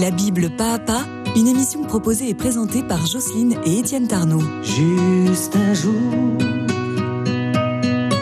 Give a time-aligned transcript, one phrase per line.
[0.00, 4.42] La Bible pas à pas, une émission proposée et présentée par Jocelyne et Étienne Tarnot.
[4.62, 6.38] Juste un jour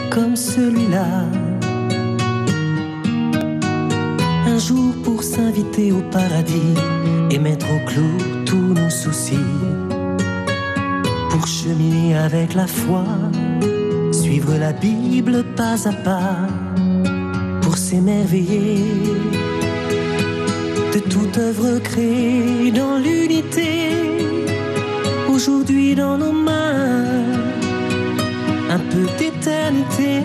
[0.09, 1.05] comme celui-là.
[4.47, 6.73] Un jour pour s'inviter au paradis
[7.29, 9.35] et mettre au clou tous nos soucis.
[11.29, 13.03] Pour cheminer avec la foi,
[14.11, 16.37] suivre la Bible pas à pas.
[17.61, 19.36] Pour s'émerveiller
[20.97, 23.89] de toute œuvre créée dans l'unité.
[25.29, 27.23] Aujourd'hui dans nos mains,
[28.69, 30.23] un peu d'éternité.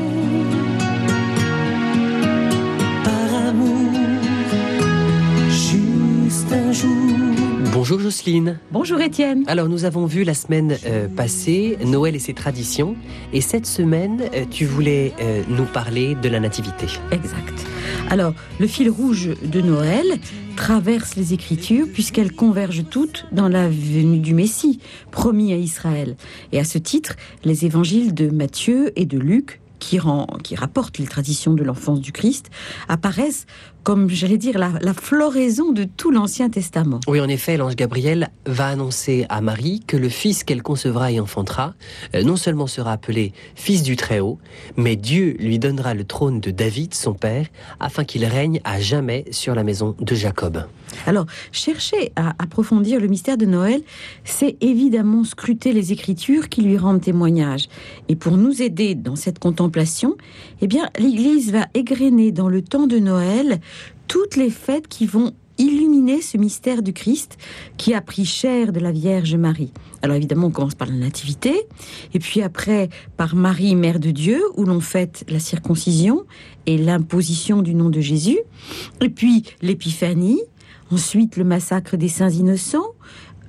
[7.73, 8.59] Bonjour Jocelyne.
[8.71, 9.45] Bonjour Étienne.
[9.47, 12.97] Alors nous avons vu la semaine euh, passée Noël et ses traditions
[13.33, 16.85] et cette semaine euh, tu voulais euh, nous parler de la nativité.
[17.13, 17.67] Exact.
[18.11, 20.05] Alors le fil rouge de Noël
[20.55, 24.79] traverse les Écritures puisqu'elles convergent toutes dans la venue du Messie
[25.11, 26.17] promis à Israël.
[26.53, 30.99] Et à ce titre, les évangiles de Matthieu et de Luc qui, rend, qui rapportent
[30.99, 32.51] les traditions de l'enfance du Christ
[32.89, 33.47] apparaissent
[33.83, 37.01] comme, j'allais dire, la, la floraison de tout l'Ancien Testament.
[37.09, 41.21] Oui, en effet, l'ange Gabriel va annoncer à Marie que le fils qu'elle concevra et
[41.21, 41.75] enfantera
[42.15, 44.39] euh, non seulement sera appelé fils du Très-Haut,
[44.77, 47.47] mais Dieu lui donnera le trône de David, son père,
[47.81, 50.65] afin qu'il règne à jamais sur la maison de Jacob.
[51.07, 53.81] Alors, chercher à approfondir le mystère de Noël,
[54.25, 57.69] c'est évidemment scruter les Écritures qui lui rendent témoignage.
[58.09, 60.17] Et pour nous aider dans cette contemplation,
[60.61, 63.61] eh bien, l'Église va égrener dans le temps de Noël
[64.09, 67.39] toutes les fêtes qui vont illuminer ce mystère du Christ
[67.77, 69.73] qui a pris chair de la Vierge Marie.
[70.03, 71.55] Alors évidemment, on commence par la Nativité,
[72.15, 76.25] et puis après par Marie, Mère de Dieu, où l'on fête la circoncision
[76.67, 78.39] et l'imposition du nom de Jésus,
[79.01, 80.43] et puis l'Épiphanie,
[80.91, 82.93] ensuite le massacre des saints innocents,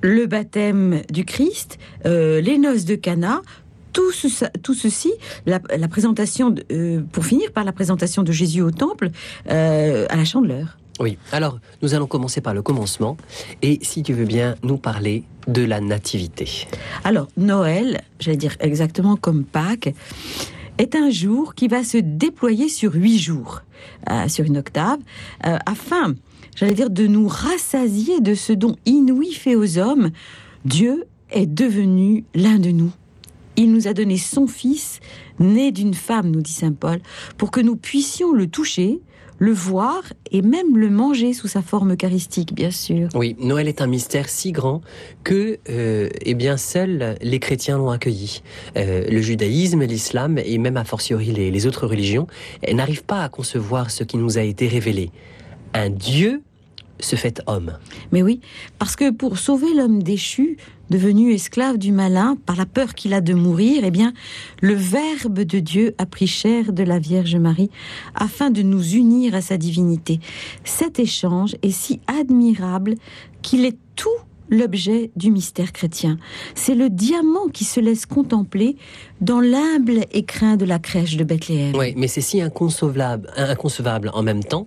[0.02, 3.40] le baptême du Christ, euh, les noces de Cana,
[3.94, 5.12] tout, ce, tout ceci,
[5.46, 9.08] la, la présentation, de, euh, pour finir par la présentation de Jésus au temple
[9.50, 10.76] euh, à la chandeleur.
[11.00, 13.16] Oui, alors nous allons commencer par le commencement
[13.62, 16.68] et si tu veux bien nous parler de la nativité.
[17.02, 19.92] Alors Noël, j'allais dire exactement comme Pâques,
[20.78, 23.62] est un jour qui va se déployer sur huit jours,
[24.10, 24.98] euh, sur une octave,
[25.46, 26.14] euh, afin,
[26.56, 30.10] j'allais dire, de nous rassasier de ce don inouï fait aux hommes.
[30.64, 32.92] Dieu est devenu l'un de nous.
[33.56, 35.00] Il nous a donné son Fils,
[35.38, 37.00] né d'une femme, nous dit Saint Paul,
[37.38, 39.00] pour que nous puissions le toucher,
[39.38, 43.08] le voir et même le manger sous sa forme eucharistique, bien sûr.
[43.14, 44.80] Oui, Noël est un mystère si grand
[45.22, 48.42] que, euh, eh bien, seuls les chrétiens l'ont accueilli.
[48.76, 52.26] Euh, le judaïsme, l'islam et même a fortiori les, autres religions
[52.62, 55.10] eh, n'arrivent pas à concevoir ce qui nous a été révélé.
[55.72, 56.42] Un Dieu
[57.00, 57.72] fait homme.
[58.12, 58.40] Mais oui,
[58.78, 60.56] parce que pour sauver l'homme déchu,
[60.90, 64.12] devenu esclave du malin par la peur qu'il a de mourir, eh bien,
[64.60, 67.70] le Verbe de Dieu a pris chair de la Vierge Marie
[68.14, 70.20] afin de nous unir à sa divinité.
[70.64, 72.94] Cet échange est si admirable
[73.42, 74.08] qu'il est tout
[74.50, 76.18] l'objet du mystère chrétien.
[76.54, 78.76] C'est le diamant qui se laisse contempler
[79.20, 81.74] dans l'humble écrin de la crèche de Bethléem.
[81.76, 84.66] Oui, mais c'est si inconcevable, inconcevable en même temps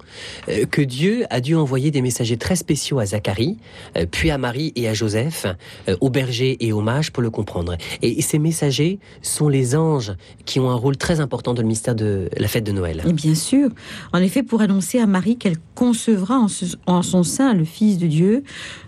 [0.50, 3.58] euh, que Dieu a dû envoyer des messagers très spéciaux à Zacharie,
[3.98, 5.46] euh, puis à Marie et à Joseph,
[5.88, 7.78] euh, aux bergers et aux mages pour le comprendre.
[8.02, 10.14] Et ces messagers sont les anges
[10.46, 13.04] qui ont un rôle très important dans le mystère de la fête de Noël.
[13.08, 13.70] Et bien sûr,
[14.12, 18.00] en effet, pour annoncer à Marie qu'elle concevra en, ce- en son sein le Fils
[18.00, 18.44] de Dieu,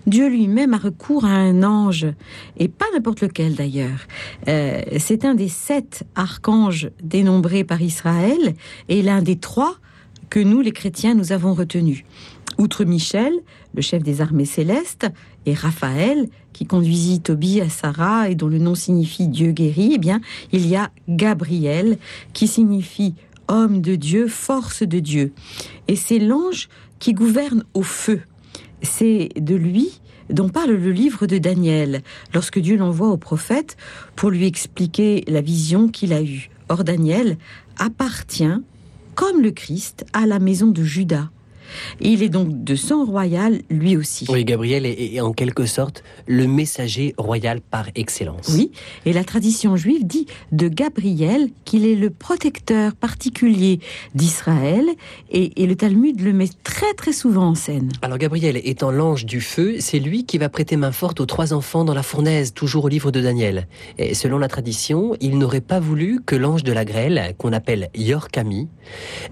[0.07, 2.07] Dieu lui-même a recours à un ange,
[2.57, 4.07] et pas n'importe lequel d'ailleurs.
[4.47, 8.55] Euh, c'est un des sept archanges dénombrés par Israël,
[8.87, 9.75] et l'un des trois
[10.29, 12.03] que nous, les chrétiens, nous avons retenus.
[12.57, 13.33] Outre Michel,
[13.73, 15.07] le chef des armées célestes,
[15.45, 19.97] et Raphaël, qui conduisit Tobie à Sarah et dont le nom signifie Dieu guéri, eh
[19.97, 20.19] bien,
[20.51, 21.97] il y a Gabriel,
[22.33, 23.15] qui signifie
[23.47, 25.33] homme de Dieu, force de Dieu.
[25.87, 26.69] Et c'est l'ange
[26.99, 28.21] qui gouverne au feu.
[28.81, 29.99] C'est de lui
[30.29, 32.01] dont parle le livre de Daniel,
[32.33, 33.77] lorsque Dieu l'envoie au prophète
[34.15, 36.49] pour lui expliquer la vision qu'il a eue.
[36.69, 37.37] Or, Daniel
[37.77, 38.61] appartient,
[39.15, 41.29] comme le Christ, à la maison de Judas.
[41.99, 44.25] Il est donc de sang royal, lui aussi.
[44.29, 48.49] Oui, Gabriel est, est en quelque sorte le messager royal par excellence.
[48.53, 48.71] Oui,
[49.05, 53.79] et la tradition juive dit de Gabriel qu'il est le protecteur particulier
[54.15, 54.85] d'Israël,
[55.31, 57.89] et, et le Talmud le met très très souvent en scène.
[58.01, 61.53] Alors Gabriel étant l'ange du feu, c'est lui qui va prêter main forte aux trois
[61.53, 63.67] enfants dans la fournaise, toujours au livre de Daniel.
[63.97, 67.89] Et selon la tradition, il n'aurait pas voulu que l'ange de la grêle, qu'on appelle
[67.95, 68.67] Yorkami,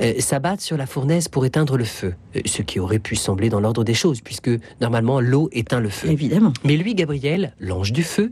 [0.01, 2.13] euh, s'abatte sur la fournaise pour éteindre le feu.
[2.45, 4.51] Ce qui aurait pu sembler dans l'ordre des choses, puisque
[4.81, 6.10] normalement l'eau éteint le feu.
[6.10, 6.54] Évidemment.
[6.63, 8.31] Mais lui, Gabriel, l'ange du feu,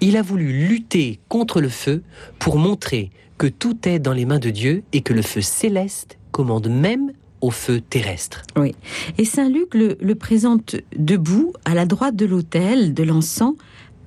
[0.00, 2.02] il a voulu lutter contre le feu
[2.38, 6.18] pour montrer que tout est dans les mains de Dieu et que le feu céleste
[6.30, 8.42] commande même au feu terrestre.
[8.56, 8.74] Oui.
[9.18, 13.54] Et Saint Luc le, le présente debout à la droite de l'autel de l'encens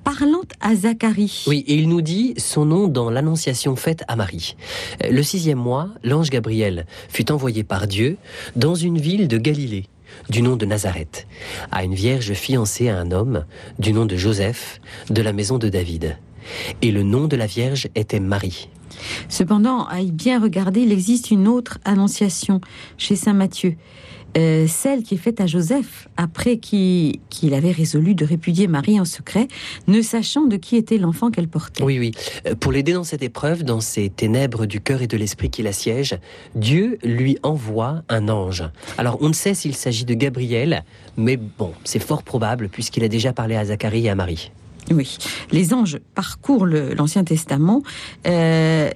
[0.08, 1.44] parlant à Zacharie.
[1.48, 4.56] Oui, et il nous dit son nom dans l'annonciation faite à Marie.
[5.04, 8.16] Euh, Le sixième mois, l'ange Gabriel fut envoyé par Dieu
[8.56, 9.84] dans une ville de Galilée,
[10.30, 11.26] du nom de Nazareth,
[11.70, 13.44] à une vierge fiancée à un homme,
[13.78, 16.16] du nom de Joseph, de la maison de David.
[16.80, 18.70] Et le nom de la vierge était Marie.
[19.28, 22.62] Cependant, à y bien regarder, il existe une autre annonciation
[22.96, 23.76] chez Saint Matthieu.
[24.38, 27.18] Euh, celle qui est faite à Joseph après qu'il
[27.52, 29.48] avait résolu de répudier Marie en secret,
[29.88, 31.82] ne sachant de qui était l'enfant qu'elle portait.
[31.82, 32.12] Oui, oui.
[32.46, 35.62] Euh, Pour l'aider dans cette épreuve, dans ces ténèbres du cœur et de l'esprit qui
[35.62, 36.18] l'assiègent,
[36.54, 38.62] Dieu lui envoie un ange.
[38.96, 40.84] Alors, on ne sait s'il s'agit de Gabriel,
[41.16, 44.52] mais bon, c'est fort probable puisqu'il a déjà parlé à Zacharie et à Marie.
[44.90, 45.18] Oui,
[45.50, 47.82] les anges parcourent l'Ancien Testament.
[48.26, 48.90] Euh,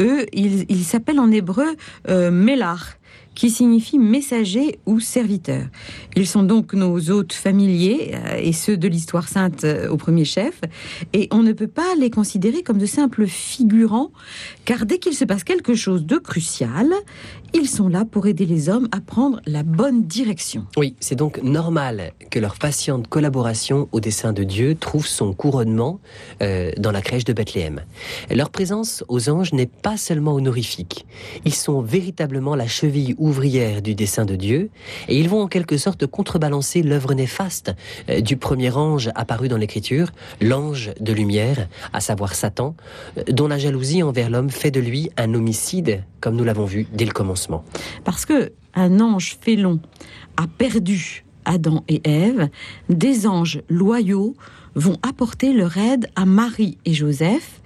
[0.00, 1.76] eux, ils ils s'appellent en hébreu
[2.08, 2.96] euh, Mélar,
[3.36, 5.62] qui signifie messager ou serviteur.
[6.16, 10.24] Ils sont donc nos hôtes familiers euh, et ceux de l'histoire sainte euh, au premier
[10.24, 10.60] chef.
[11.12, 14.10] Et on ne peut pas les considérer comme de simples figurants,
[14.64, 16.88] car dès qu'il se passe quelque chose de crucial,
[17.52, 20.66] ils sont là pour aider les hommes à prendre la bonne direction.
[20.76, 26.00] Oui, c'est donc normal que leur patiente collaboration au dessein de Dieu trouve son couronnement
[26.42, 27.82] euh, dans la crèche de Bethléem.
[28.30, 31.06] Leur présence aux anges n'est pas seulement honorifique,
[31.44, 34.70] ils sont véritablement la cheville ouvrière du dessein de Dieu,
[35.08, 37.74] et ils vont en quelque sorte contrebalancer l'œuvre néfaste
[38.08, 42.74] euh, du premier ange apparu dans l'Écriture, l'ange de lumière, à savoir Satan,
[43.18, 46.86] euh, dont la jalousie envers l'homme fait de lui un homicide, comme nous l'avons vu
[46.92, 47.64] dès le commencement.
[48.04, 49.80] Parce que un ange félon
[50.36, 52.48] a perdu Adam et Ève,
[52.88, 54.34] des anges loyaux
[54.74, 57.60] vont apporter leur aide à Marie et Joseph,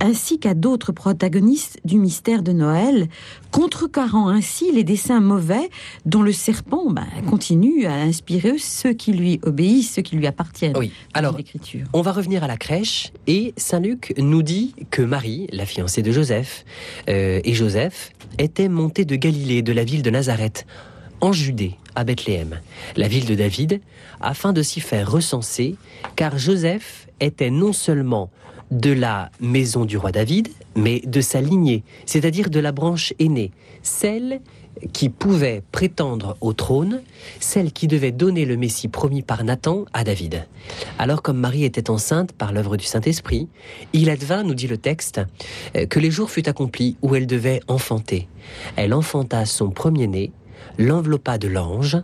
[0.00, 3.08] ainsi qu'à d'autres protagonistes du mystère de Noël,
[3.50, 5.70] contrecarrant ainsi les desseins mauvais
[6.04, 10.76] dont le serpent ben, continue à inspirer ceux qui lui obéissent, ceux qui lui appartiennent.
[10.76, 11.36] Oui, alors.
[11.92, 16.02] On va revenir à la crèche et Saint Luc nous dit que Marie, la fiancée
[16.02, 16.64] de Joseph,
[17.08, 20.66] euh, et Joseph étaient montés de Galilée, de la ville de Nazareth,
[21.20, 22.60] en Judée, à Bethléem,
[22.96, 23.80] la ville de David,
[24.20, 25.76] afin de s'y faire recenser,
[26.14, 28.30] car Joseph était non seulement
[28.70, 33.52] de la maison du roi David, mais de sa lignée, c'est-à-dire de la branche aînée,
[33.82, 34.40] celle
[34.92, 37.02] qui pouvait prétendre au trône,
[37.40, 40.46] celle qui devait donner le Messie promis par Nathan à David.
[40.98, 43.48] Alors comme Marie était enceinte par l'œuvre du Saint-Esprit,
[43.92, 45.20] il advint, nous dit le texte,
[45.76, 48.28] euh, que les jours furent accomplis où elle devait enfanter.
[48.76, 50.32] Elle enfanta son premier-né,
[50.78, 51.96] l'enveloppa de l'ange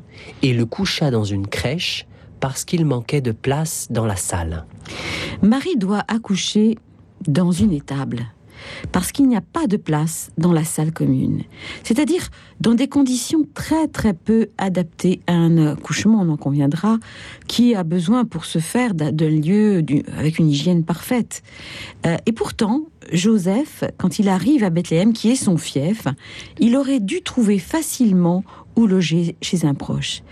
[0.43, 2.06] et le coucha dans une crèche
[2.42, 4.66] parce qu'il manquait de place dans la salle.
[5.42, 6.76] Marie doit accoucher
[7.28, 8.26] dans une étable
[8.90, 11.42] parce qu'il n'y a pas de place dans la salle commune.
[11.84, 12.28] C'est-à-dire
[12.60, 16.98] dans des conditions très très peu adaptées à un accouchement, on en conviendra,
[17.46, 19.84] qui a besoin pour se faire d'un lieu
[20.16, 21.42] avec une hygiène parfaite.
[22.06, 26.06] Euh, et pourtant, Joseph, quand il arrive à Bethléem, qui est son fief,
[26.58, 28.44] il aurait dû trouver facilement
[28.76, 30.22] où loger chez un proche.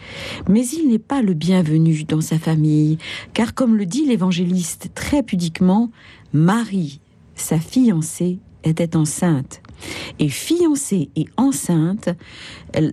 [0.49, 2.99] Mais il n'est pas le bienvenu dans sa famille,
[3.35, 5.91] car comme le dit l'évangéliste très pudiquement,
[6.33, 7.01] Marie,
[7.35, 9.63] sa fiancée, était enceinte.
[10.19, 12.11] Et fiancée et enceinte,
[12.75, 12.93] elle-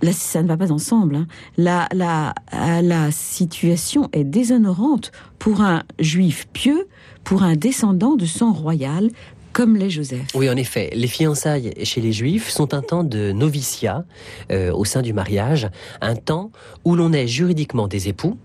[0.00, 1.16] là, ça ne va pas ensemble.
[1.16, 1.26] hein.
[1.58, 2.34] La, la,
[2.80, 6.88] la situation est déshonorante pour un juif pieux,
[7.24, 9.10] pour un descendant de sang royal,
[9.52, 10.22] comme l'est Joseph.
[10.34, 14.04] Oui, en effet, les fiançailles chez les Juifs sont un temps de noviciat
[14.50, 15.68] euh, au sein du mariage,
[16.00, 16.50] un temps
[16.84, 18.38] où l'on est juridiquement des époux,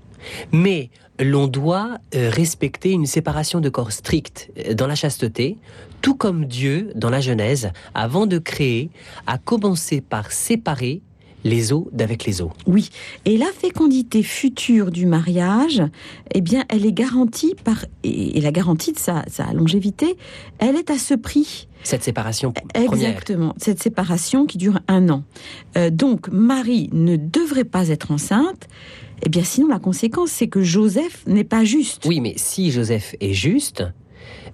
[0.51, 5.57] mais l'on doit euh, respecter une séparation de corps stricte euh, dans la chasteté,
[6.01, 8.89] tout comme Dieu, dans la Genèse, avant de créer,
[9.27, 11.01] a commencé par séparer
[11.43, 12.49] les os d'avec les os.
[12.67, 12.89] Oui,
[13.25, 15.81] et la fécondité future du mariage,
[16.33, 20.15] eh bien, elle est garantie par et la garantie de sa, sa longévité,
[20.59, 21.67] elle est à ce prix.
[21.83, 22.93] Cette séparation première.
[23.09, 25.23] Exactement, cette séparation qui dure un an.
[25.77, 28.67] Euh, donc, Marie ne devrait pas être enceinte.
[29.25, 32.05] Eh bien, sinon, la conséquence, c'est que Joseph n'est pas juste.
[32.05, 33.83] Oui, mais si Joseph est juste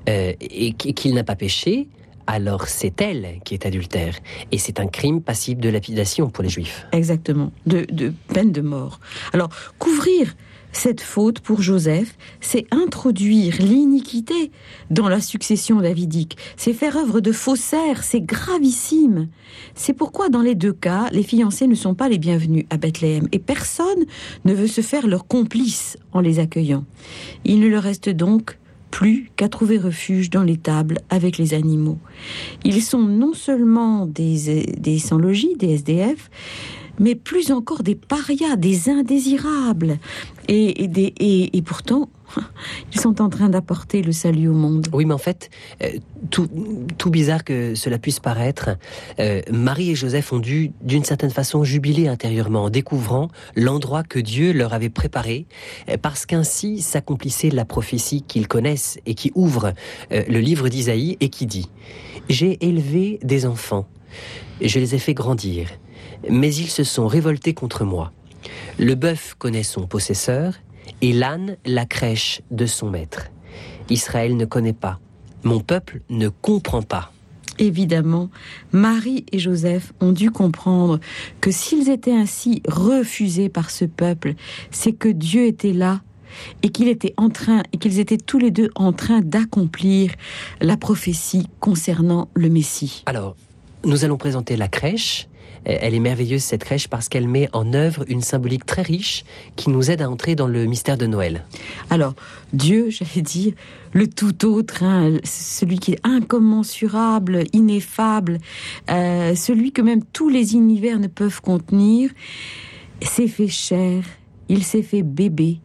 [0.08, 1.88] euh, et qu- qu'il n'a pas péché,
[2.30, 4.16] alors c'est elle qui est adultère.
[4.52, 6.86] Et c'est un crime passible de lapidation pour les juifs.
[6.92, 9.00] Exactement, de, peine de mort.
[9.34, 10.36] Alors, couvrir
[10.72, 14.52] cette faute pour Joseph, c'est introduire l'iniquité
[14.92, 16.38] dans la succession davidique.
[16.56, 19.30] C'est faire œuvre de faussaire, c'est gravissime.
[19.74, 23.28] C'est pourquoi dans les deux cas, les fiancés ne sont pas les bienvenus à Bethléem
[23.32, 24.06] et personne
[24.46, 26.86] ne veut se faire leur complice en les accueillant.
[27.44, 28.59] Il ne leur reste donc
[28.92, 32.00] plus qu'à trouver refuge dans les tables avec les animaux.
[32.64, 36.30] Ils sont non seulement des, des sans-logis, des SDF,
[37.00, 39.98] mais plus encore des parias, des indésirables.
[40.48, 42.10] Et, des, et, pourtant,
[42.94, 44.88] ils sont en train d'apporter le salut au monde.
[44.92, 45.52] Oui, mais en fait,
[45.84, 45.90] euh,
[46.32, 46.50] tout,
[46.98, 48.72] tout, bizarre que cela puisse paraître,
[49.20, 54.18] euh, Marie et Joseph ont dû, d'une certaine façon, jubiler intérieurement en découvrant l'endroit que
[54.18, 55.46] Dieu leur avait préparé,
[55.88, 59.74] euh, parce qu'ainsi s'accomplissait la prophétie qu'ils connaissent et qui ouvre
[60.10, 61.70] le livre d'Isaïe et qui dit
[62.28, 63.88] J'ai élevé des enfants,
[64.62, 65.70] je les ai fait grandir
[66.28, 68.12] mais ils se sont révoltés contre moi.
[68.78, 70.54] Le bœuf connaît son possesseur,
[71.02, 73.28] et l'âne la crèche de son maître.
[73.90, 75.00] Israël ne connaît pas,
[75.44, 77.12] mon peuple ne comprend pas.
[77.58, 78.30] Évidemment,
[78.72, 81.00] Marie et Joseph ont dû comprendre
[81.42, 84.36] que s'ils étaient ainsi refusés par ce peuple,
[84.72, 86.02] c'est que Dieu était là
[86.64, 90.12] et qu'il était en train et qu'ils étaient tous les deux en train d'accomplir
[90.62, 93.04] la prophétie concernant le Messie.
[93.08, 93.36] Alors,
[93.84, 95.28] nous allons présenter la crèche
[95.66, 99.24] elle est merveilleuse cette crèche parce qu'elle met en œuvre une symbolique très riche
[99.56, 101.46] qui nous aide à entrer dans le mystère de Noël.
[101.90, 102.14] Alors,
[102.54, 103.54] Dieu, j'allais dire,
[103.94, 108.38] le tout autre, hein, celui qui est incommensurable, ineffable,
[108.90, 112.12] euh, celui que même tous les univers ne peuvent contenir,
[113.02, 114.04] s'est fait chair,
[114.48, 115.60] il s'est fait bébé,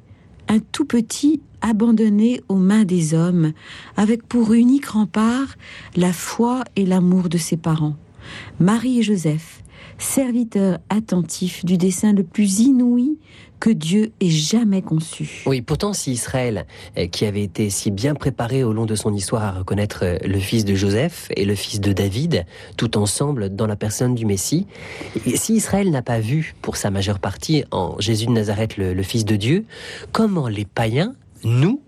[0.48, 3.52] un tout petit abandonné aux mains des hommes,
[3.96, 5.56] avec pour unique rempart
[5.96, 7.96] la foi et l'amour de ses parents.
[8.60, 9.63] Marie et Joseph,
[9.98, 13.18] serviteur attentif du dessein le plus inouï
[13.64, 15.42] que Dieu ait jamais conçu.
[15.46, 16.66] Oui, pourtant, si Israël,
[16.98, 20.18] euh, qui avait été si bien préparé au long de son histoire à reconnaître euh,
[20.22, 22.44] le fils de Joseph et le fils de David,
[22.76, 24.66] tout ensemble dans la personne du Messie,
[25.34, 29.24] si Israël n'a pas vu pour sa majeure partie en Jésus de Nazareth le, fils
[29.24, 29.64] de Dieu,
[30.12, 31.80] comment les païens, nous,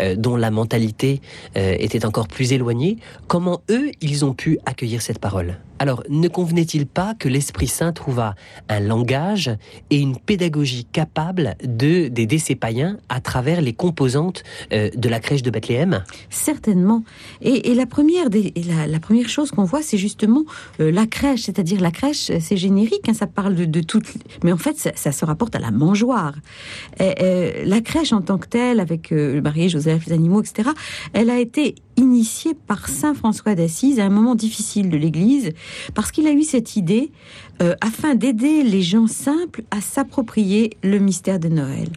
[0.00, 1.20] euh, dont la mentalité
[1.54, 5.58] était encore plus éloignée, comment eux, ils ont pu accueillir cette parole?
[5.82, 8.34] Alors, ne convenait-il pas que l'Esprit Saint trouva
[8.68, 9.50] un langage
[9.88, 14.42] et une pédagogie capable de d'aider ces païens à travers les composantes
[14.74, 16.04] euh, de la crèche de Bethléem?
[16.28, 17.02] Certainement.
[17.40, 18.52] Et, la, première des,
[18.88, 20.44] la, première chose qu'on voit, c'est justement
[20.78, 24.12] la crèche, c'est-à-dire la crèche, c'est générique, hein, ça parle de, toutes...
[24.44, 26.34] Mais en fait, ça, se rapporte à la mangeoire.
[26.98, 30.68] la crèche en tant que telle, avec le mari Joseph, les animaux, etc.
[31.14, 35.50] Elle a été initiée par Saint François d'Assise à un moment difficile de l'Église,
[35.94, 37.12] parce qu'il a eu cette idée
[37.62, 41.88] euh, afin d'aider les gens simples à s'approprier le mystère de Noël.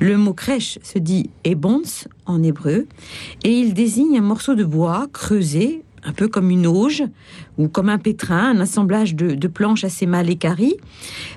[0.00, 1.82] Le mot crèche se dit ebons
[2.26, 2.86] en hébreu,
[3.44, 7.04] et il désigne un morceau de bois creusé un peu comme une auge
[7.58, 10.76] ou comme un pétrin, un assemblage de, planches assez mal équarries.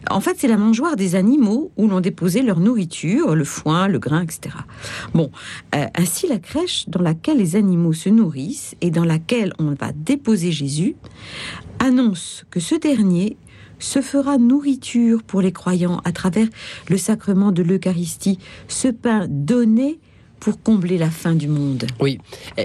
[0.09, 3.99] En fait, c'est la mangeoire des animaux où l'on déposait leur nourriture, le foin, le
[3.99, 4.55] grain, etc.
[5.13, 5.31] Bon,
[5.75, 9.91] euh, ainsi la crèche dans laquelle les animaux se nourrissent et dans laquelle on va
[9.93, 10.95] déposer Jésus
[11.79, 13.37] annonce que ce dernier
[13.79, 16.47] se fera nourriture pour les croyants à travers
[16.89, 19.99] le sacrement de l'Eucharistie, ce pain donné
[20.45, 21.87] pour combler la fin du monde.
[21.99, 22.19] Oui,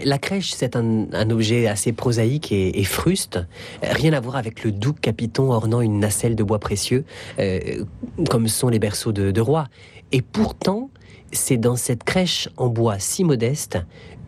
[0.05, 3.39] la crèche, c'est un, objet assez prosaïque et, fruste,
[3.83, 7.07] rien à voir avec le doux capiton ornant une nacelle de bois précieux,
[7.39, 7.87] euh,
[8.29, 9.67] comme sont les berceaux de, rois.
[10.13, 10.91] Et pourtant,
[11.33, 13.79] c'est dans cette crèche en bois si modeste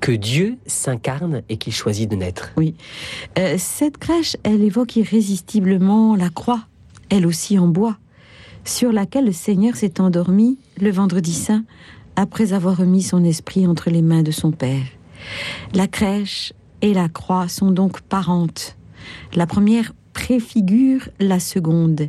[0.00, 2.52] que Dieu s'incarne et qu'il choisit de naître.
[2.56, 2.74] Oui,
[3.38, 6.68] euh, cette crèche, elle évoque irrésistiblement la croix,
[7.10, 7.98] elle aussi en bois,
[8.64, 11.64] sur laquelle le Seigneur s'est endormi le vendredi saint
[12.16, 14.84] après avoir remis son esprit entre les mains de son Père.
[15.74, 18.76] La crèche et la croix sont donc parentes.
[19.34, 22.08] La première préfigure la seconde.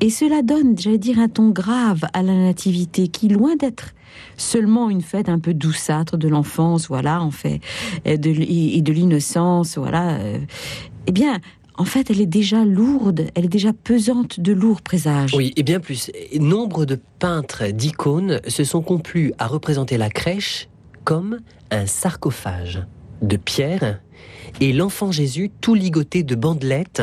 [0.00, 3.92] Et cela donne, j'allais dire, un ton grave à la nativité qui, loin d'être
[4.36, 7.60] seulement une fête un peu douceâtre de l'enfance, voilà, en fait,
[8.04, 10.38] et de, l'innocence, voilà, euh,
[11.06, 11.40] eh bien,
[11.76, 15.34] en fait, elle est déjà lourde, elle est déjà pesante de lourds présages.
[15.34, 16.10] Oui, et bien plus.
[16.38, 20.68] Nombre de peintres d'icônes se sont complus à représenter la crèche
[21.04, 21.40] comme
[21.70, 22.82] un sarcophage
[23.22, 24.00] de pierre
[24.60, 27.02] et l'enfant Jésus tout ligoté de bandelettes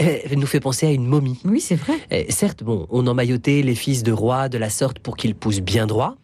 [0.00, 1.38] eh, nous fait penser à une momie.
[1.44, 1.94] Oui, c'est vrai.
[2.10, 5.60] Eh, certes, bon, on emmaillotait les fils de rois de la sorte pour qu'ils poussent
[5.60, 6.16] bien droit.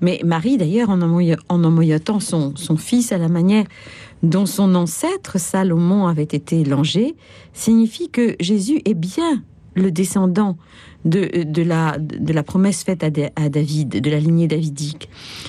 [0.00, 3.64] Mais Marie, d'ailleurs, en, emmaillotant son, son fils à la manière
[4.22, 7.16] dont son ancêtre Salomon avait été langé,
[7.52, 9.42] signifie que Jésus est bien
[9.74, 10.56] le descendant
[11.04, 15.08] de, de, la, de la promesse faite à, David, de la lignée davidique.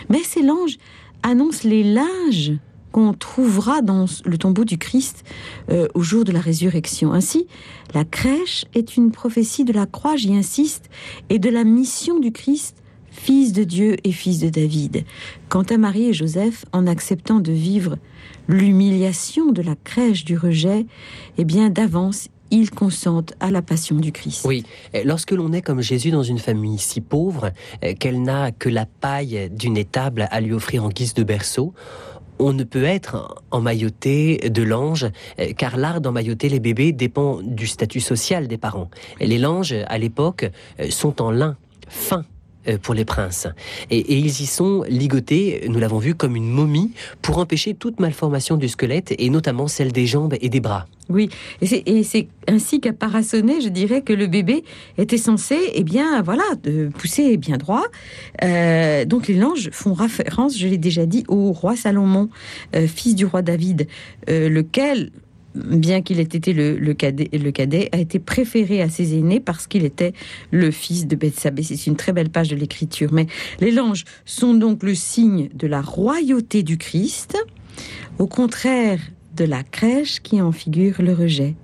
[0.09, 0.77] Mais ces langes
[1.23, 2.53] annoncent les linges
[2.91, 5.23] qu'on trouvera dans le tombeau du Christ
[5.69, 7.13] euh, au jour de la résurrection.
[7.13, 7.47] Ainsi,
[7.93, 10.89] la crèche est une prophétie de la croix, j'y insiste,
[11.29, 15.05] et de la mission du Christ, fils de Dieu et fils de David.
[15.49, 17.97] Quant à Marie et Joseph, en acceptant de vivre
[18.47, 20.85] l'humiliation de la crèche du rejet,
[21.37, 24.45] eh bien d'avance, ils consentent à la passion du Christ.
[24.45, 24.63] Oui,
[25.03, 27.51] lorsque l'on est comme Jésus dans une famille si pauvre
[27.83, 31.73] euh, qu'elle n'a que la paille d'une étable à lui offrir en guise de berceau,
[32.39, 35.07] on ne peut être emmailloté de langes,
[35.39, 38.89] euh, car l'art d'emmailloter les bébés dépend du statut social des parents.
[39.19, 40.49] Les langes, à l'époque,
[40.89, 41.57] sont en lin
[41.89, 42.23] fin
[42.81, 43.47] pour les princes.
[43.89, 48.57] Et, ils y sont ligotés, nous l'avons vu, comme une momie, pour empêcher toute malformation
[48.57, 50.87] du squelette, et notamment celle des jambes et des bras.
[51.09, 51.29] Oui,
[51.61, 54.65] et c'est ainsi qu'à Parassonnet, je dirais que le bébé
[54.97, 57.85] était censé, eh bien, voilà, de pousser bien droit.
[58.43, 62.29] Euh, donc les langes font référence, je l'ai déjà dit, au roi Salomon,
[62.75, 63.87] euh, fils du roi David,
[64.27, 65.11] lequel
[65.65, 70.13] bien qu'il ait été le, cadet, a été préféré à ses aînés parce qu'il était
[70.51, 71.63] le fils de Bethsabée.
[71.63, 73.11] C'est une très belle page de l'écriture.
[73.13, 73.27] Mais
[73.59, 77.37] les langes sont donc le signe de la royauté du Christ,
[78.19, 78.99] au contraire
[79.35, 81.55] de la crèche qui en figure le rejet.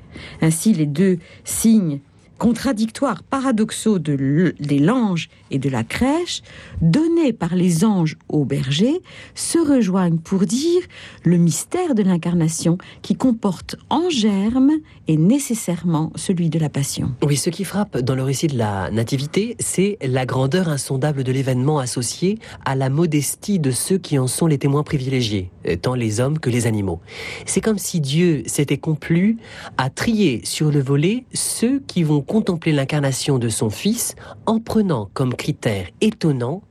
[0.42, 2.00] Ainsi, les deux signes
[2.44, 6.42] contradictoires, paradoxaux de des langes et de la crèche,
[6.82, 9.02] donnés par les anges aux bergers,
[9.34, 10.82] se rejoignent pour dire
[11.24, 14.72] le mystère de l'incarnation qui comporte en germe
[15.08, 17.14] et nécessairement celui de la passion.
[17.26, 21.32] Oui, ce qui frappe dans le récit de la Nativité, c'est la grandeur insondable de
[21.32, 25.50] l'événement associé à la modestie de ceux qui en sont les témoins privilégiés,
[25.82, 27.00] tant les hommes que les animaux.
[27.46, 29.38] C'est comme si Dieu s'était complu
[29.78, 34.16] à trier sur le volet ceux qui vont contempler l'incarnation de son Fils
[34.48, 36.64] en prenant comme critère étonnant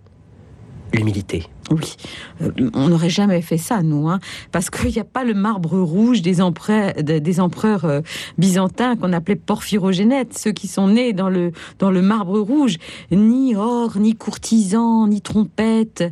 [0.92, 1.46] l'humilité.
[1.70, 1.94] Oui,
[2.40, 4.18] euh, on n'aurait jamais fait ça, nous, hein,
[4.50, 8.00] parce qu'il n'y a pas le marbre rouge des empereurs, des empereurs euh,
[8.38, 12.78] byzantins qu'on appelait porphyrogénètes, ceux qui sont nés dans le, dans le marbre rouge.
[13.12, 16.02] Ni or, ni courtisans, ni trompettes,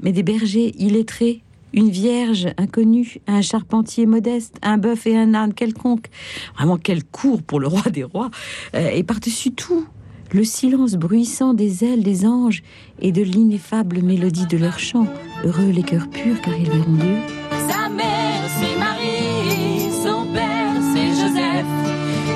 [0.00, 1.42] mais des bergers illettrés,
[1.72, 6.06] une vierge inconnue, un charpentier modeste, un bœuf et un âne quelconque.
[6.56, 8.30] Vraiment, quel cours pour le roi des rois.
[8.74, 9.86] Euh, et par-dessus tout,
[10.32, 12.62] le silence bruissant des ailes des anges
[13.00, 15.06] et de l'ineffable mélodie de leur chant.
[15.44, 17.16] Heureux les cœurs purs, car ils verront Dieu.
[17.68, 21.66] Sa mère, c'est Marie, son père, c'est Joseph.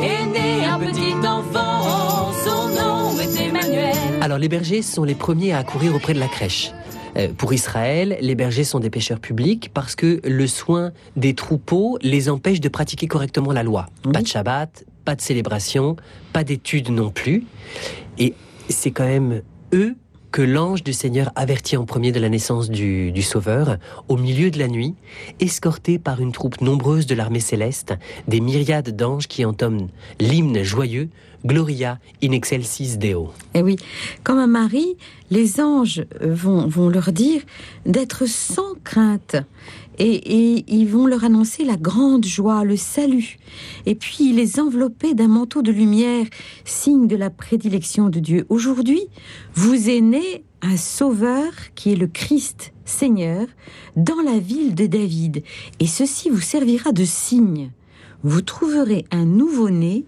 [0.03, 3.97] Et né un petit enfant, son nom est Emmanuel.
[4.21, 6.73] Alors les bergers sont les premiers à courir auprès de la crèche.
[7.17, 11.99] Euh, pour Israël, les bergers sont des pêcheurs publics parce que le soin des troupeaux
[12.03, 13.87] les empêche de pratiquer correctement la loi.
[14.13, 15.97] Pas de Shabbat, pas de célébration,
[16.33, 17.45] pas d'études non plus.
[18.19, 18.35] Et
[18.69, 19.97] c'est quand même eux
[20.37, 24.59] que l'ange du Seigneur avertit en premier de la naissance du, Sauveur, au milieu de
[24.59, 24.95] la nuit,
[25.41, 27.95] escorté par une troupe nombreuse de l'armée céleste,
[28.29, 29.89] des myriades d'anges qui entament
[30.21, 31.09] l'hymne joyeux
[31.47, 33.33] Gloria in excelsis Deo.
[33.55, 33.77] Eh oui,
[34.25, 34.99] comme à Marie,
[35.31, 37.41] les anges vont, vont leur dire
[37.87, 39.37] d'être sans crainte
[39.99, 43.39] et, ils vont leur annoncer la grande joie, le salut,
[43.87, 46.27] et puis les envelopper d'un manteau de lumière,
[46.65, 48.47] signe de la prédilection de Dieu.
[48.49, 49.03] Aujourd'hui,
[49.55, 53.47] vous est né un sauveur qui est le Christ Seigneur
[53.97, 55.43] dans la ville de David,
[55.81, 57.71] et ceci vous servira de signe.
[58.23, 60.05] Vous trouverez un nouveau-né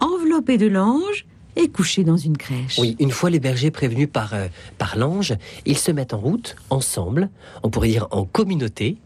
[0.00, 1.25] enveloppé de l'ange
[1.56, 2.78] et couché dans une crèche.
[2.78, 6.56] Oui, une fois les bergers prévenus par, euh, par l'ange, ils se mettent en route,
[6.70, 7.30] ensemble,
[7.62, 8.98] on pourrait dire en communauté,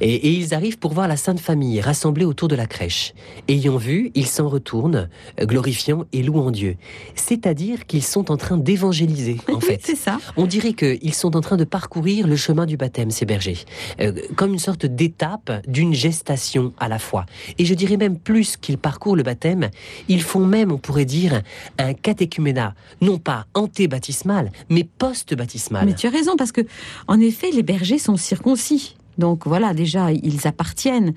[0.00, 3.14] et, ils arrivent pour voir la Sainte Famille rassemblée autour de la crèche.
[3.48, 5.08] Ayant vu, ils s'en retournent,
[5.40, 6.76] euh, glorifiant et louant Dieu.
[7.14, 9.80] C'est-à-dire qu'ils sont en train d'évangéliser, en fait.
[9.82, 10.18] C'est ça.
[10.36, 13.58] On dirait qu'ils sont en train de parcourir le chemin du baptême, ces bergers,
[14.00, 17.26] euh, comme une sorte d'étape d'une gestation à la fois.
[17.58, 19.70] Et je dirais même plus qu'ils parcourent le baptême,
[20.08, 21.42] ils font même, on pourrait dire,
[21.78, 25.86] un un non pas antébaptismal, mais post-baptismal.
[25.86, 26.62] Mais tu as raison, parce que,
[27.08, 28.96] en effet, les bergers sont circoncis.
[29.18, 31.14] Donc voilà, déjà, ils appartiennent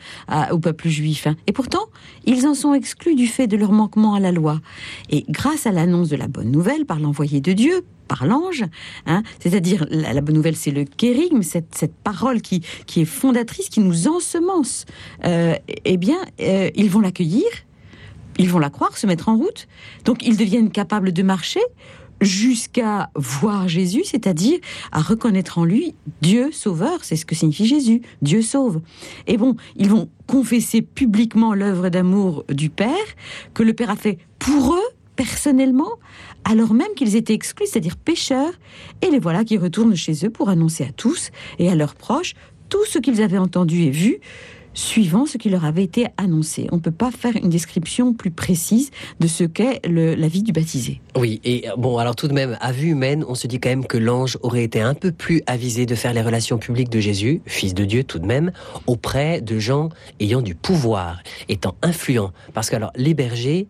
[0.52, 1.28] au peuple juif.
[1.28, 1.36] hein.
[1.48, 1.86] Et pourtant,
[2.26, 4.60] ils en sont exclus du fait de leur manquement à la loi.
[5.10, 8.64] Et grâce à l'annonce de la bonne nouvelle par l'envoyé de Dieu, par l'ange,
[9.06, 13.80] hein, c'est-à-dire la, bonne nouvelle, c'est le kérigme, cette, parole qui, qui est fondatrice, qui
[13.80, 14.86] nous ensemence,
[15.24, 17.48] euh, eh bien, euh, ils vont l'accueillir,
[18.38, 19.68] ils vont la croire, se mettre en route.
[20.04, 21.62] Donc, ils deviennent capables de marcher
[22.22, 24.60] jusqu'à voir Jésus, c'est-à-dire
[24.92, 28.82] à reconnaître en lui Dieu sauveur, c'est ce que signifie Jésus, Dieu sauve.
[29.28, 32.90] Et bon, ils vont confesser publiquement l'œuvre d'amour du Père,
[33.54, 35.92] que le Père a fait pour eux, personnellement,
[36.44, 38.54] alors même qu'ils étaient exclus, c'est-à-dire pécheurs,
[39.02, 42.34] et les voilà qui retournent chez eux pour annoncer à tous et à leurs proches
[42.70, 44.20] tout ce qu'ils avaient entendu et vu,
[44.76, 46.68] suivant ce qui leur avait été annoncé.
[46.72, 50.44] On ne peut pas faire une description plus précise de ce qu'est le- la vie
[50.44, 51.02] du baptisé.
[51.18, 53.70] Oui, et euh, bon, alors tout de même, à vue humaine, on se dit quand
[53.70, 57.00] même que l'ange aurait été un peu plus avisé de faire les relations publiques de
[57.00, 58.52] Jésus, fils de Dieu tout de même,
[58.86, 62.32] auprès de gens ayant du pouvoir, étant influents.
[62.54, 63.68] Parce que alors, les bergers,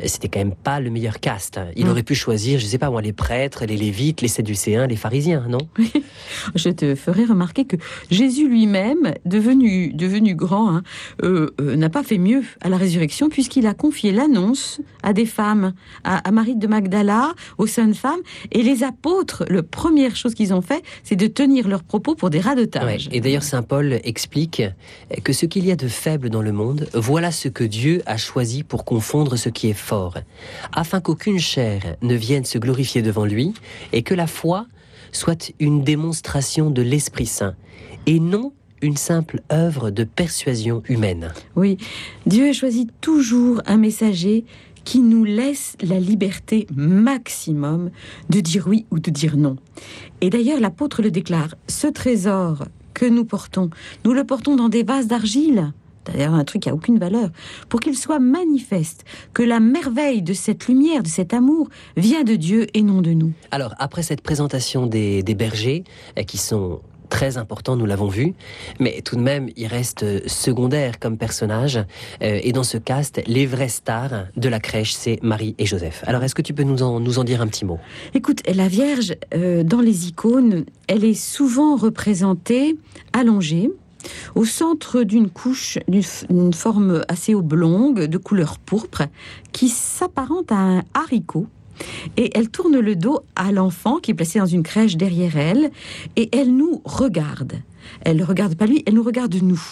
[0.00, 1.58] euh, c'était quand même pas le meilleur caste.
[1.58, 1.68] hein.
[1.76, 4.96] Il aurait pu choisir, je sais pas moi, les prêtres, les lévites, les séducéens, les
[4.96, 5.58] pharisiens, non?
[6.54, 7.76] Je te ferai remarquer que
[8.10, 10.82] Jésus lui-même, devenu, devenu grand, hein,
[11.22, 15.26] euh, euh, n'a pas fait mieux à la résurrection puisqu'il a confié l'annonce à des
[15.26, 15.72] femmes,
[16.04, 20.62] à, Marie de Magdala, aux saintes femmes, et les apôtres, la première chose qu'ils ont
[20.62, 22.44] fait, c'est de tenir leurs propos pour des Ouais.
[22.50, 23.08] radotages.
[23.12, 24.62] Et d'ailleurs, Saint Paul explique
[25.24, 28.16] que ce qu'il y a de faible dans le monde, voilà ce que Dieu a
[28.16, 30.18] choisi pour confondre ce qui est fort,
[30.72, 33.54] afin qu'aucune chair ne vienne se glorifier devant lui,
[33.92, 34.66] et que la foi
[35.12, 37.54] soit une démonstration de l'Esprit Saint,
[38.06, 41.32] et non une simple œuvre de persuasion humaine.
[41.56, 41.78] Oui,
[42.26, 44.44] Dieu a choisi toujours un messager
[44.84, 47.90] qui nous laisse la liberté maximum
[48.30, 49.56] de dire oui ou de dire non.
[50.20, 52.64] Et d'ailleurs, l'apôtre le déclare, ce trésor
[52.94, 53.70] que nous portons,
[54.04, 55.72] nous le portons dans des vases d'argile.
[56.04, 57.30] D'ailleurs, un truc qui a aucune valeur,
[57.68, 62.34] pour qu'il soit manifeste que la merveille de cette lumière, de cet amour, vient de
[62.34, 63.32] Dieu et non de nous.
[63.52, 65.84] Alors, après cette présentation des, des bergers,
[66.18, 66.80] euh, qui sont
[67.12, 68.32] très importants, nous l'avons vu,
[68.80, 71.76] mais tout de même, ils restent euh, secondaires comme personnages.
[72.22, 76.02] Euh, et dans ce cast, les vraies stars de la crèche, c'est Marie et Joseph.
[76.06, 77.78] Alors, est-ce que tu peux nous en, nous en dire un petit mot?
[78.14, 82.78] Écoute, la Vierge, euh, dans les icônes, elle est souvent représentée
[83.12, 83.70] allongée,
[84.34, 89.02] au centre d'une couche d'une forme assez oblongue, de couleur pourpre,
[89.52, 91.46] qui s'apparente à un haricot.
[92.16, 95.70] Et elle tourne le dos à l'enfant qui est placé dans une crèche derrière elle,
[96.16, 97.54] et elle nous regarde.
[98.02, 99.62] Elle ne regarde pas lui, elle nous regarde nous.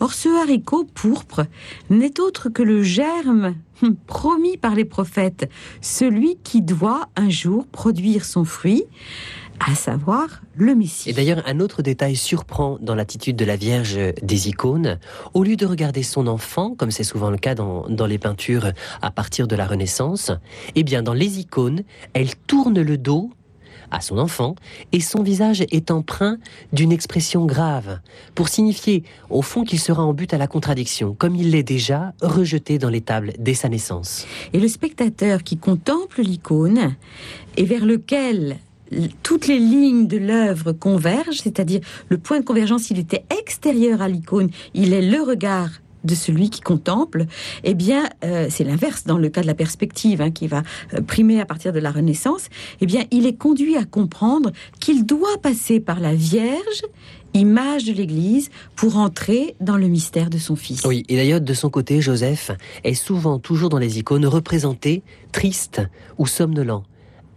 [0.00, 1.46] Or, ce haricot pourpre
[1.90, 3.54] n'est autre que le germe
[4.06, 8.84] promis par les prophètes, celui qui doit un jour produire son fruit,
[9.60, 11.10] à savoir le Messie.
[11.10, 14.98] Et d'ailleurs, un autre détail surprend dans l'attitude de la Vierge des icônes.
[15.34, 18.72] Au lieu de regarder son enfant, comme c'est souvent le cas dans, dans les peintures
[19.02, 20.32] à partir de la Renaissance,
[20.74, 21.82] eh bien, dans les icônes,
[22.14, 23.30] elle tourne le dos
[23.90, 24.54] à son enfant
[24.92, 26.38] et son visage est empreint
[26.72, 28.00] d'une expression grave
[28.34, 32.12] pour signifier au fond qu'il sera en but à la contradiction, comme il l'est déjà
[32.20, 34.26] rejeté dans les tables dès sa naissance.
[34.52, 36.96] Et le spectateur qui contemple l'icône
[37.56, 38.58] et vers lequel
[39.22, 44.08] toutes les lignes de l'œuvre convergent, c'est-à-dire le point de convergence, il était extérieur à
[44.08, 45.70] l'icône, il est le regard
[46.04, 47.26] de celui qui contemple,
[47.64, 50.62] eh bien, euh, c'est l'inverse dans le cas de la perspective hein, qui va
[50.94, 52.48] euh, primer à partir de la Renaissance.
[52.80, 56.82] Eh bien, il est conduit à comprendre qu'il doit passer par la Vierge,
[57.34, 60.84] image de l'Église, pour entrer dans le mystère de son Fils.
[60.84, 62.52] Oui, et d'ailleurs, de son côté, Joseph
[62.84, 65.82] est souvent, toujours dans les icônes, représenté triste
[66.16, 66.82] ou somnolent,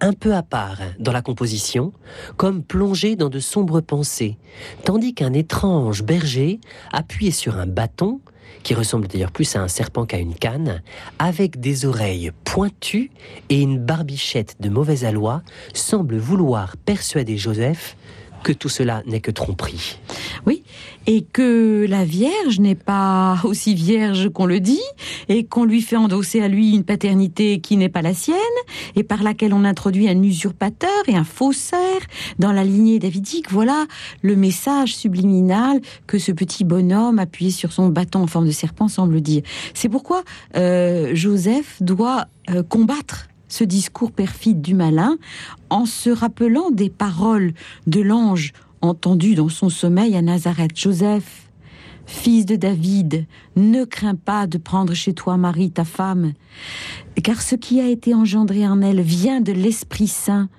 [0.02, 1.94] un peu à part dans la composition,
[2.36, 4.38] comme plongé dans de sombres pensées,
[4.84, 6.60] tandis qu'un étrange berger,
[6.92, 8.20] appuyé sur un bâton,
[8.64, 10.82] qui ressemble d'ailleurs plus à un serpent qu'à une canne,
[11.20, 13.12] avec des oreilles pointues
[13.50, 15.42] et une barbichette de mauvais aloi,
[15.74, 17.96] semble vouloir persuader Joseph
[18.44, 19.98] que tout cela n'est que tromperie.
[21.08, 24.82] et que la Vierge n'est pas aussi vierge qu'on le dit,
[25.30, 28.38] et qu'on lui fait endosser à lui une paternité qui n'est pas la sienne,
[28.96, 32.02] et par laquelle on introduit un usurpateur et un faussaire
[32.40, 33.52] dans la lignée davidique.
[33.52, 33.86] Voilà
[34.22, 38.88] le message subliminal que ce petit bonhomme appuyé sur son bâton en forme de serpent
[38.88, 39.42] semble dire.
[39.74, 40.24] C'est pourquoi
[40.56, 45.18] euh, Joseph doit euh, combattre ce discours perfide du malin
[45.70, 47.54] en se rappelant des paroles
[47.86, 50.78] de l'ange entendu dans son sommeil à Nazareth.
[50.78, 51.50] Joseph,
[52.06, 53.26] fils de David,
[53.58, 56.32] ne crains pas de prendre chez toi Marie, ta femme,
[57.24, 60.50] car ce qui a été engendré en elle vient de l'Esprit Saint.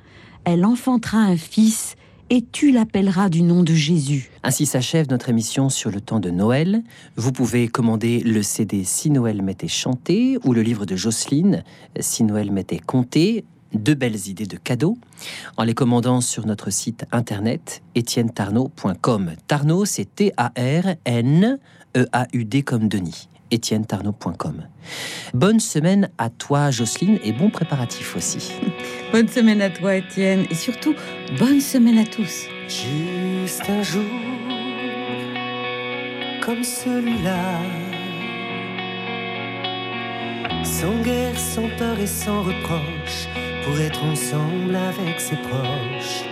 [0.44, 1.96] Elle enfantera un fils
[2.32, 4.30] et tu l'appelleras du nom de Jésus.
[4.42, 6.82] Ainsi s'achève notre émission sur le temps de Noël.
[7.16, 11.62] Vous pouvez commander le CD Si Noël m'était chanté ou le livre de Jocelyne
[12.00, 13.44] Si Noël m'était compté.
[13.74, 14.96] Deux belles idées de cadeaux
[15.58, 19.32] en les commandant sur notre site internet etiennetarnaud.com.
[19.46, 21.02] Tarnaud, c'est T-A-R-N-E-A-U-D
[22.62, 23.28] comme Denis.
[23.52, 24.66] etiennetarnaud.com.
[25.34, 28.52] Bonne semaine à toi, Jocelyne, et bon préparatif aussi.
[29.12, 30.94] Bonne semaine à toi, Étienne, et surtout,
[31.38, 32.46] bonne semaine à tous.
[32.66, 34.02] Juste un jour
[36.44, 37.60] comme celui-là,
[40.64, 43.28] sans guerre, sans peur et sans reproche,
[43.64, 46.24] pour être ensemble avec ses proches,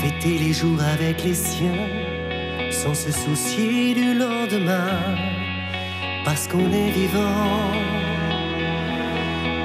[0.00, 1.88] fêter les jours avec les siens,
[2.70, 5.16] sans se soucier du lendemain,
[6.24, 7.72] parce qu'on est vivant,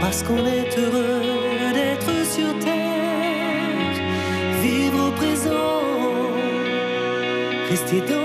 [0.02, 3.96] parce qu'on est heureux d'être sur terre,
[4.62, 5.82] vivre au présent,
[7.70, 8.25] rester dans